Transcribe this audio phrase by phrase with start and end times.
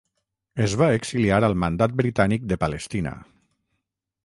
[0.63, 3.15] Es va exiliar al Mandat Britànic de Palestina.